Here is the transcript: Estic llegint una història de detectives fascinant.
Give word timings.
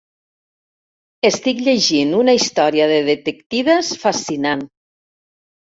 Estic 1.29 1.61
llegint 1.67 2.15
una 2.21 2.35
història 2.39 2.89
de 2.95 2.99
detectives 3.13 3.95
fascinant. 4.07 4.71